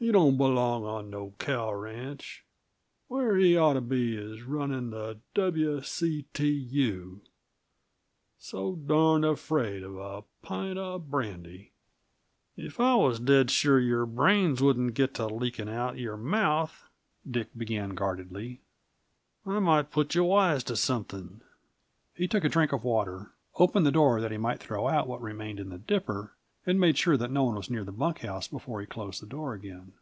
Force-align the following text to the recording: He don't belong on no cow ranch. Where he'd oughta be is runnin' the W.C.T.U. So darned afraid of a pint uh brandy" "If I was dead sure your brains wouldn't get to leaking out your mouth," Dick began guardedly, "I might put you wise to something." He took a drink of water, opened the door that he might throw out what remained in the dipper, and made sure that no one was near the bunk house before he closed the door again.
He 0.00 0.12
don't 0.12 0.36
belong 0.36 0.84
on 0.84 1.08
no 1.08 1.32
cow 1.38 1.72
ranch. 1.72 2.44
Where 3.08 3.36
he'd 3.38 3.56
oughta 3.56 3.80
be 3.80 4.14
is 4.18 4.42
runnin' 4.42 4.90
the 4.90 5.20
W.C.T.U. 5.32 7.22
So 8.38 8.74
darned 8.74 9.24
afraid 9.24 9.82
of 9.82 9.96
a 9.96 10.24
pint 10.42 10.78
uh 10.78 10.98
brandy" 10.98 11.72
"If 12.68 12.78
I 12.78 12.94
was 12.96 13.18
dead 13.18 13.50
sure 13.50 13.80
your 13.80 14.04
brains 14.04 14.60
wouldn't 14.60 14.92
get 14.92 15.14
to 15.14 15.26
leaking 15.26 15.70
out 15.70 15.96
your 15.96 16.18
mouth," 16.18 16.84
Dick 17.28 17.48
began 17.56 17.94
guardedly, 17.94 18.60
"I 19.46 19.58
might 19.58 19.90
put 19.90 20.14
you 20.14 20.24
wise 20.24 20.62
to 20.64 20.76
something." 20.76 21.40
He 22.14 22.28
took 22.28 22.44
a 22.44 22.50
drink 22.50 22.72
of 22.74 22.84
water, 22.84 23.30
opened 23.54 23.86
the 23.86 23.90
door 23.90 24.20
that 24.20 24.32
he 24.32 24.36
might 24.36 24.60
throw 24.60 24.86
out 24.86 25.08
what 25.08 25.22
remained 25.22 25.58
in 25.58 25.70
the 25.70 25.78
dipper, 25.78 26.32
and 26.66 26.80
made 26.80 26.96
sure 26.96 27.18
that 27.18 27.30
no 27.30 27.44
one 27.44 27.56
was 27.56 27.68
near 27.68 27.84
the 27.84 27.92
bunk 27.92 28.20
house 28.20 28.48
before 28.48 28.80
he 28.80 28.86
closed 28.86 29.20
the 29.20 29.26
door 29.26 29.52
again. 29.52 29.92